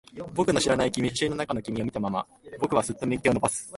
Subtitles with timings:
[0.33, 1.09] 僕の知らない君。
[1.09, 2.25] 写真の中の君を見たまま、
[2.59, 3.69] 僕はすっと右手を伸ばす。